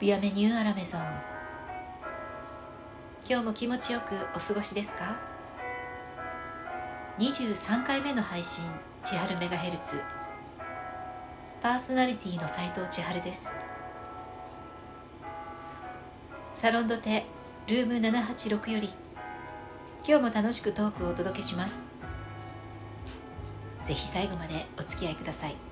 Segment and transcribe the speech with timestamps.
[0.00, 1.00] ビアメニューアラメゾン
[3.28, 5.18] 今日も気持ちよくお過ごしですか
[7.18, 8.64] ？23回目の配信
[9.02, 10.00] 千春メガヘルツ。
[11.60, 13.52] パーソナリティの斉藤千春です。
[16.54, 17.26] サロンドテ
[17.66, 18.88] ルーム786より。
[20.08, 21.84] 今日も楽しくトークをお届けします。
[23.82, 25.69] ぜひ最後までお付き合いください。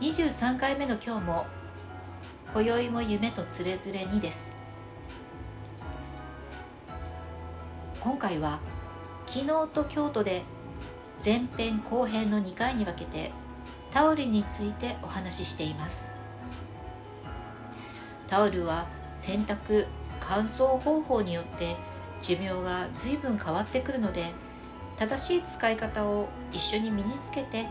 [0.00, 1.46] 23回目の今日も
[2.54, 4.56] 今宵も夢とつれづれにです。
[8.00, 8.60] 今回は
[9.26, 10.44] 昨日と京都で
[11.22, 13.32] 前編後編の2回に分けて
[13.90, 16.12] タオルについてお話ししています。
[18.28, 19.88] タオルは洗濯
[20.20, 21.74] 乾燥方法によって
[22.22, 24.26] 寿命が随分変わってくるので
[24.96, 27.66] 正しい使い方を一緒に身につけて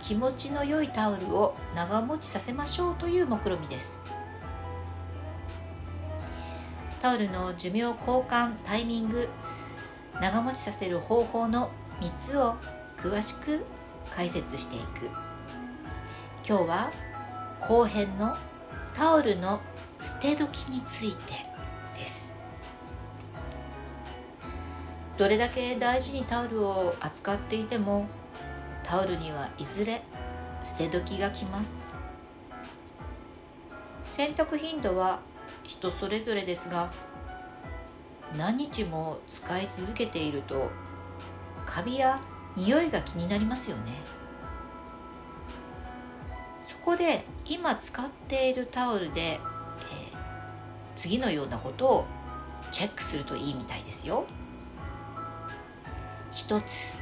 [0.00, 4.00] 気持ちの良いタオルを長持ちさせましょうという目論見です。
[7.00, 7.96] タオルの寿命交
[8.28, 9.28] 換タイミング
[10.20, 12.56] 長持ちさせる方法の3つを
[12.96, 13.64] 詳しく
[14.14, 15.06] 解説していく。
[16.46, 16.90] 今日は
[17.60, 18.36] 後編の
[18.94, 19.60] タオルの
[19.98, 21.32] 捨て時について
[21.94, 22.34] です。
[25.16, 28.06] どれだけ大事にタオルを扱っていても
[28.90, 30.02] タオルにはいずれ
[30.60, 31.86] 捨て時が来ます。
[34.06, 35.20] 洗濯頻度は
[35.62, 36.90] 人それぞれですが
[38.36, 40.72] 何日も使い続けていると
[41.66, 42.20] カビや
[42.56, 43.92] 匂いが気になりますよね。
[46.64, 49.38] そこで今使っているタオルで、えー、
[50.96, 52.06] 次のようなことを
[52.72, 54.26] チェックするといいみたいですよ。
[56.32, 56.99] 一つ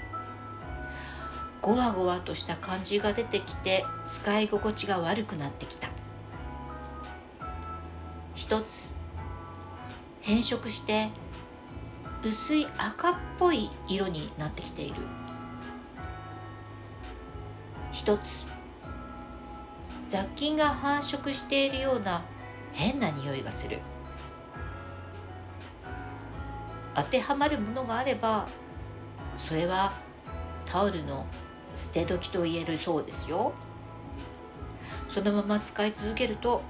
[1.69, 5.91] ゴワゴワとした感じが出てきて使い心地が悪くなってきた。
[8.35, 8.89] 一つ
[10.23, 11.11] 変色して
[12.25, 14.97] 薄い赤っぽい色になってきている。
[17.93, 18.47] 一つ
[20.07, 22.23] 雑菌が繁殖しているような
[22.73, 23.81] 変な匂いがする。
[26.95, 28.49] 当てはまるものがあれば
[29.37, 29.93] それは
[30.65, 31.27] タオルの
[31.79, 33.53] 捨て時と言えるそうですよ。
[35.07, 36.61] そのまま使い続けると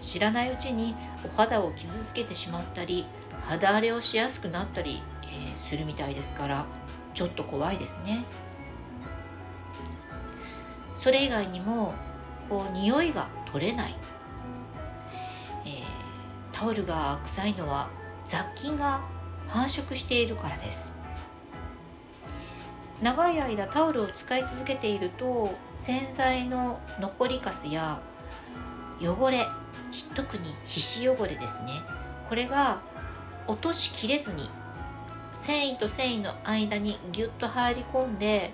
[0.00, 0.94] 知らないうちに
[1.24, 3.06] お肌を傷つけてしまったり
[3.42, 6.64] 肌荒れをしやすくなったり、えー、するみたいですから
[7.14, 8.24] ちょっと怖いですね。
[10.94, 11.94] それ以外にも
[12.48, 13.94] こう匂いが取れない、
[15.64, 15.72] えー、
[16.52, 17.88] タオルが臭いのは
[18.24, 19.02] 雑菌が
[19.46, 20.97] 繁殖しているからです。
[23.02, 28.00] 長い間タオルを使い続けていると洗剤の残りかすや
[29.00, 29.46] 汚れ
[30.14, 31.68] 特に皮脂汚れですね。
[32.28, 32.80] これが
[33.46, 34.50] 落としきれずに
[35.32, 38.52] 繊維と繊維の間にギュッと入り込んで、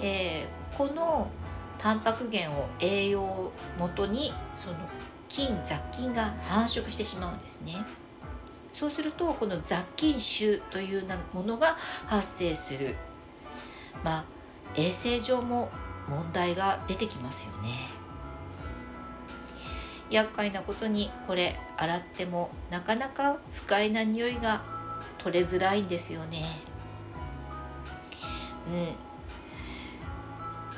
[0.00, 1.28] えー、この
[1.78, 4.76] タンパク源を栄養元にその
[5.28, 7.72] 菌雑菌が繁殖してしまうんですね。
[8.68, 11.76] そうするとこの雑菌臭というものが
[12.06, 12.94] 発生する。
[14.04, 14.24] まあ
[14.76, 15.70] 衛生上も
[16.08, 17.70] 問題が出てきますよね。
[20.10, 24.62] 厄介なことにこれ洗ってもなかなか不快な匂いが
[25.18, 26.44] 取れづらいんですよね。
[28.68, 28.74] うん。
[28.74, 28.94] 煮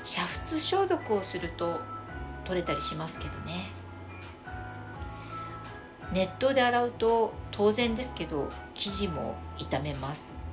[0.04, 1.80] 沸消毒をすると
[2.44, 3.70] 取れたりしますけどね。
[6.12, 10.47] 熱湯で洗うと当然ですけど生地も傷めます。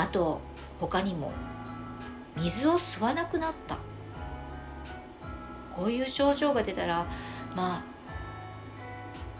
[0.00, 0.40] あと
[0.80, 1.30] 他にも
[2.38, 3.78] 水を吸わなくなった。
[5.72, 7.06] こういう症状が出たら
[7.54, 7.82] まあ、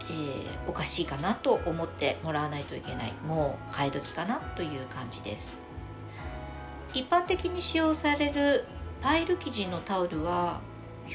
[0.05, 3.13] えー、おかしいかなと思ってもらわないといけない。
[3.27, 5.57] もう替え時かなという感じです。
[6.93, 8.65] 一般的に使用される
[9.01, 10.61] パイル生地のタオルは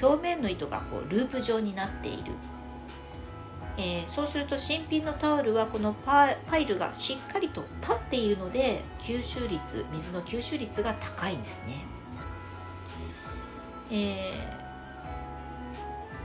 [0.03, 2.33] 表面の糸がこうループ状になっている。
[3.79, 11.85] えー、そうすると新品のタオルはこのパイルがしっかりと立っているので吸収率水の吸収率が高いんですね、
[13.93, 13.95] え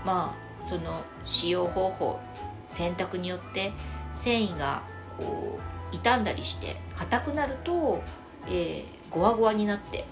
[0.03, 2.19] ー、まあその使用方法
[2.67, 3.73] 洗濯によって
[4.13, 4.83] 繊維が
[5.17, 8.01] こう傷んだりして硬くなると、
[8.47, 10.05] えー、ゴワゴワになって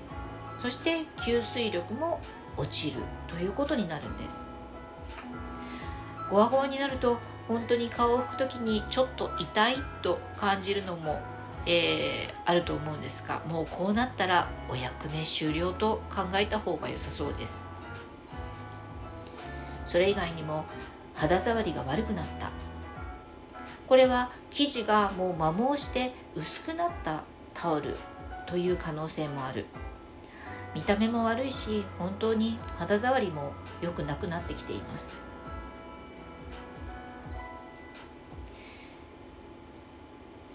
[0.57, 2.19] そして吸水力も
[2.57, 4.45] 落ちるということになるんです。
[6.29, 7.17] ゴワゴワになると
[7.47, 11.19] 本当に顔を拭く時にちょっと痛いと感じるのも、
[11.65, 17.67] えー、あると思うんですがもうこうなったらお役目終了と考えた方が良さそうです。
[19.85, 20.65] それ以外にも
[21.15, 22.51] 肌触りが悪くなった。
[23.87, 27.23] これは生地がもう摩耗して薄くなった
[27.55, 27.95] タオル
[28.45, 29.65] という可能性もある。
[30.75, 35.28] 見た目も悪いし本当に肌触りも良くなくなってきています。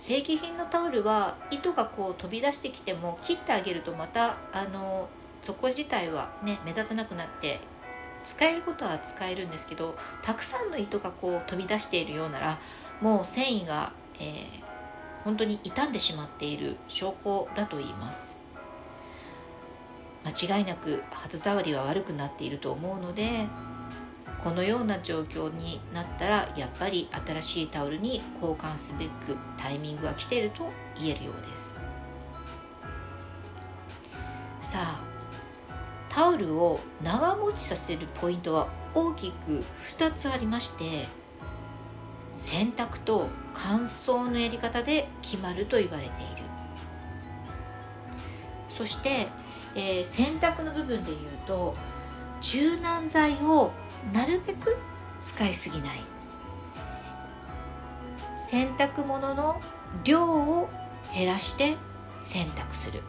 [0.04, 5.08] 正規品のタオルは糸がこう飛び出してきても切ってあげるとまたあの
[5.40, 7.58] そこ自体はね目立たなくなって
[8.22, 12.58] 使えることは使えるんですけどたくさんの糸がこう飛び出しているようなら
[13.00, 18.36] もう繊維が、えー、本当に傷んでしまっている証拠だと言います。
[20.26, 23.46] 間違いなく肌触りは悪くなっていると思うので
[24.42, 31.82] このような状況になったらやっぱり新しいタオルに交換すべくタイミングが来ていると言えるようです。
[34.60, 35.04] さあ
[36.08, 39.64] タオルを長持ちさせるポイントは大きく
[39.98, 41.06] 2つありまして
[42.34, 46.44] 洗濯と乾燥のやり方で決まると言われている。
[48.69, 49.28] そして、
[49.76, 51.75] えー、洗濯の部分でいうと
[52.40, 53.72] 柔軟剤を
[54.12, 54.76] なるべく
[55.22, 56.00] 使いすぎない
[58.36, 59.60] 洗濯物の
[60.04, 60.68] 量を
[61.14, 61.76] 減らして
[62.22, 63.00] 洗濯する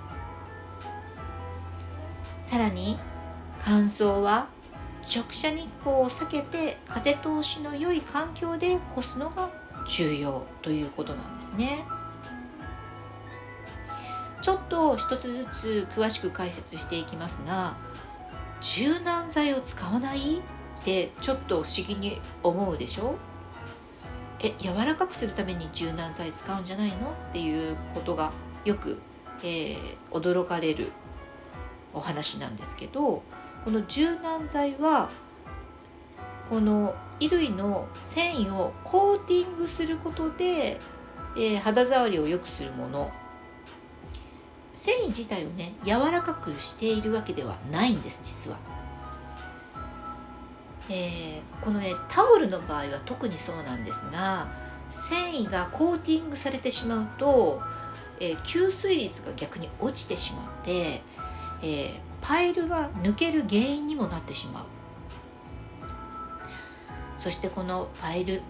[2.41, 2.97] さらに
[3.63, 4.47] 乾燥は
[5.03, 9.49] 直射日光を避けて風通しの良い環境で干すのが
[9.89, 11.83] 重要ということなんですね。
[14.41, 17.75] ちょっと一つずつ詳しく解説していきますが
[18.61, 20.41] 柔軟剤を使わない？
[20.85, 23.15] ってちょっと不思議に思うでしょ？
[24.39, 26.95] え柔らかくするために柔軟剤使うんじゃないの？
[26.95, 26.97] っ
[27.33, 28.31] ていうことが
[28.65, 28.99] よく、
[29.41, 29.77] えー、
[30.11, 30.91] 驚かれる
[31.91, 33.23] お話なんですけど
[33.63, 35.09] この柔軟剤は
[36.51, 40.79] この衣類の繊維をコーティングすることで、
[41.35, 43.11] えー、肌触りを良くするもの。
[44.75, 48.57] 繊維自体をね柔らかくしているわけではないんです実は。
[50.89, 54.47] えー、このねタオルの場合は特にそうなんですが
[54.91, 57.61] 繊維がコーティングされてしまうと、
[58.19, 61.01] えー、吸水率が逆に落ちてしまって、
[61.61, 64.65] えー、パイルが抜ける原因にもなってしまう
[67.17, 68.41] そしてこのパイル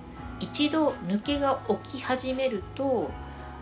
[0.42, 3.10] 一度抜けが起き始めると、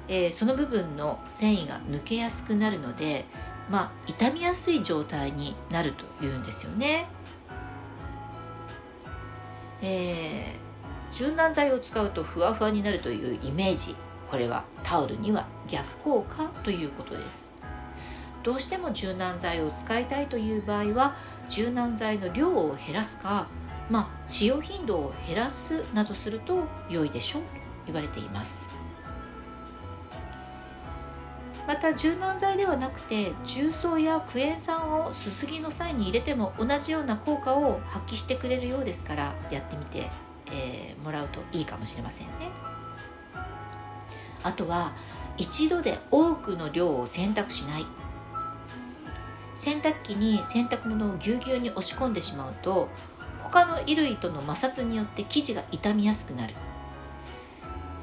[0.08, 3.26] えー、その部分の繊維が抜けやすくなるので
[3.70, 7.06] まあ傷みやすい状態になるというんですよね。
[9.84, 13.96] えー、柔軟剤を使うとふわふわになるというイメージ。
[14.32, 17.50] これはタオルには逆効果ということです。
[18.42, 21.16] どうしても柔軟剤を使いたいという場合は
[21.50, 23.48] 柔軟剤の量を減らすか、
[23.90, 27.48] まあ、使用頻度を減らすなどすると良いでしょうと
[27.86, 28.83] 言われています。
[31.66, 40.10] また柔軟剤ではなくて重曹やクエン酸をすすぎの際に入れても同じような効果を発揮してくれるようですからやってみて、
[40.48, 42.34] えー、もらうといいかもしれませんね。
[44.44, 44.92] あとは
[45.38, 47.86] 一度で多くの量を洗濯しない。
[49.56, 52.90] 洗濯機に洗濯物をぎゅうぎゅうに押し込んでしまうと
[53.44, 56.54] 他の衣類との摩擦によって生地が傷みやすくなる。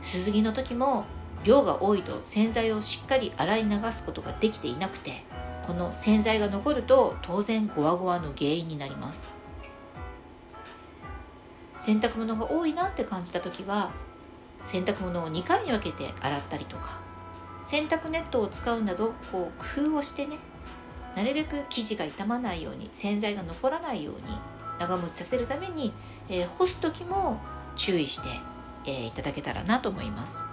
[0.03, 1.05] すすぎの時も
[1.45, 5.25] 量が多いと洗剤をしっかり洗い流すことができていなくて
[5.67, 9.35] この洗剤が残ると当然ゴワゴワの原因になります
[11.79, 13.91] 洗濯物が多いなって感じた時は
[14.65, 17.01] 洗濯物を2回に分けて洗ったりとか
[17.65, 20.37] 洗濯ネットを使うなどこう工夫をしてね
[21.17, 24.21] なるべく生地が傷まないように洗剤が残らないように
[24.79, 25.93] 長持ちさせるために、
[26.29, 27.41] えー、干す時も
[27.77, 28.29] 注意して、
[28.87, 30.50] えー、いただけたらなと思います。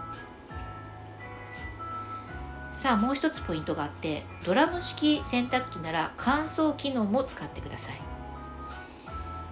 [2.78, 7.96] さあもう一つポイントがあってドラム式洗濯機なら乾燥機能も使ってください。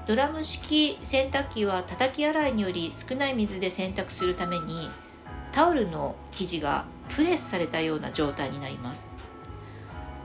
[0.05, 4.91] ドラム式洗濯機は叩き洗いにより少ない水で洗濯するために
[5.51, 9.11] タオルの生地がプレスされたような状態になります。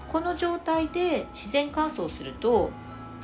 [0.07, 2.71] この状態で自然乾燥すると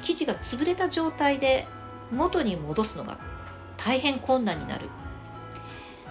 [0.00, 1.66] 生地が潰れた状態で
[2.10, 3.18] 元に戻すのが
[3.76, 4.88] 大変困難になる。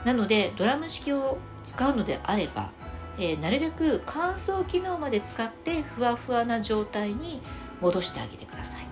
[0.04, 2.72] なのでドラム式を使うのであれば
[3.18, 7.42] えー、なるべく乾燥機能まで使ってふわふわな状態に
[7.82, 8.88] 戻してあげてください。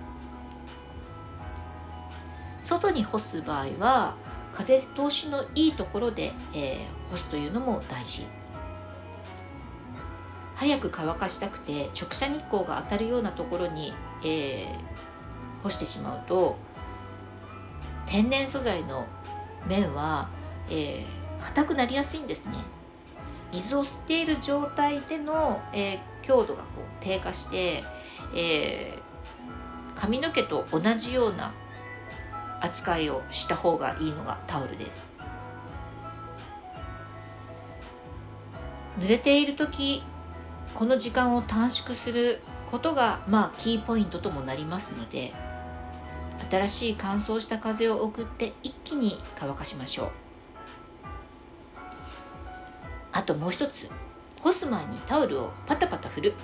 [2.60, 4.16] 外に干す場合は
[4.54, 8.26] 風通しのいいところで、えー、干すというのも大事。
[10.54, 13.92] 早く乾かしたくて直射日光が当たるようなところに、
[14.24, 16.56] えー、干してしまうと
[18.06, 19.06] 天然素材の
[19.68, 20.28] 綿は、
[20.70, 22.54] えー、硬くなりやすいんですね。
[23.54, 27.84] 水を吸っている状態での、えー、強度がこう低下して、
[28.36, 31.54] えー、髪の毛と同じような
[32.60, 35.12] 扱いをした方がいいのがタオルです。
[38.98, 40.02] 濡れている時
[40.74, 45.32] この時間を短縮することがまあキーポイントともなりますので
[46.50, 50.23] 新しい乾燥した風を送って一気に乾かしましょう。
[53.24, 53.90] ともう一つ
[54.42, 56.34] 干す前にタオルをパタパタ振る。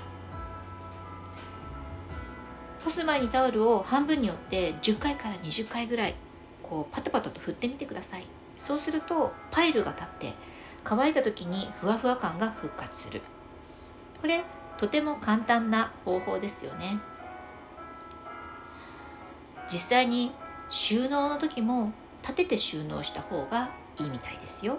[2.85, 6.15] 干す前にタオルを半分に折って10回から20回ぐらい
[6.63, 8.25] こうパタパタと振ってみてください。
[8.57, 10.35] そうするとパイルが立って
[10.83, 13.21] 乾いた時にふわふわ感が復活する。
[14.21, 14.43] これ
[14.79, 16.99] とても簡単な方法ですよね。
[19.71, 20.33] 実際に
[20.69, 24.79] 収納の時も立てて収納した方がいいみたいですよ。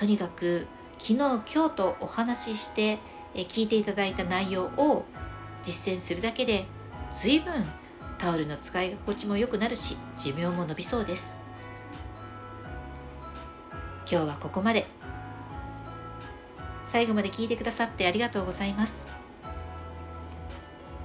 [0.00, 0.66] とにかく
[0.98, 2.98] 昨日今日とお話しして
[3.34, 5.04] 聞いていただいた内容を
[5.62, 6.64] 実践するだけで
[7.12, 7.66] 随分
[8.18, 11.38] タオルの使い心地も良くなるし寿命も伸びそうです。
[14.10, 14.86] 今日はここまで。
[16.86, 19.06] 最後まで聞いてくださってありがとうございます。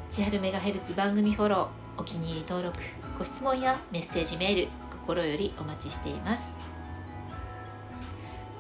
[0.10, 2.80] 千春メガヘルツ番組フォローお気に入り登録
[3.20, 4.70] ご質問やメッセージメール
[5.06, 6.75] 心よりお待ちしています。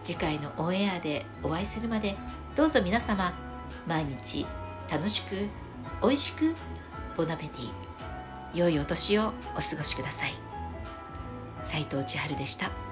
[0.05, 2.15] 次回のオンエアでお会いするまで
[2.55, 3.33] どうぞ皆様
[3.88, 4.45] 毎日
[4.88, 5.47] 楽しく
[6.03, 6.55] 美味しく
[7.17, 10.33] ボナペティ良いお年をお過ごしください。
[11.63, 12.84] 斉藤千春でした。